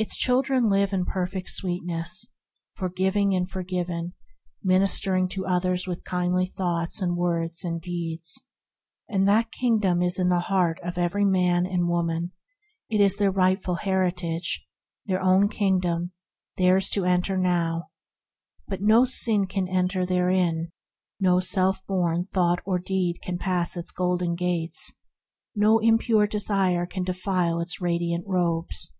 Its 0.00 0.16
children 0.16 0.68
live 0.68 0.92
in 0.92 1.04
perfect 1.04 1.48
sweetness, 1.50 2.32
forgiving 2.74 3.34
and 3.34 3.50
forgiven, 3.50 4.12
ministering 4.62 5.26
to 5.26 5.44
others 5.44 5.88
with 5.88 6.04
kindly 6.04 6.46
thoughts, 6.46 7.02
words, 7.04 7.64
and 7.64 7.80
deeds. 7.82 8.40
That 9.08 9.50
Kingdom 9.50 10.00
is 10.00 10.20
in 10.20 10.28
the 10.28 10.38
heart 10.38 10.78
of 10.84 10.98
every 10.98 11.24
man 11.24 11.66
and 11.66 11.88
woman; 11.88 12.30
it 12.88 13.00
is 13.00 13.16
their 13.16 13.32
rightful 13.32 13.74
heritage, 13.74 14.64
their 15.06 15.20
own 15.20 15.48
Kingdom; 15.48 16.12
theirs 16.56 16.90
to 16.90 17.04
enter 17.04 17.36
now. 17.36 17.90
But 18.68 18.80
no 18.80 19.04
sin 19.04 19.48
can 19.48 19.66
enter 19.66 20.06
therein; 20.06 20.70
no 21.18 21.40
self 21.40 21.84
born 21.88 22.24
thought 22.24 22.60
or 22.64 22.78
deed 22.78 23.18
can 23.20 23.36
pass 23.36 23.76
its 23.76 23.90
Golden 23.90 24.36
Gates; 24.36 24.92
no 25.56 25.80
impure 25.80 26.28
desire 26.28 26.86
can 26.86 27.02
defile 27.02 27.58
its 27.58 27.80
radiant 27.80 28.24
robes. 28.28 28.92